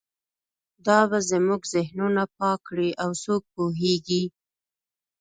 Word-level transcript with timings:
دا 0.85 0.99
به 1.09 1.19
زموږ 1.29 1.61
ذهنونه 1.75 2.23
پاک 2.37 2.59
کړي 2.67 2.89
او 3.03 3.09
څوک 3.23 3.41
پوهیږي 3.53 4.23